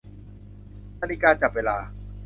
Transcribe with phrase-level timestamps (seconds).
[1.01, 1.77] นาฬิกาจับเวลา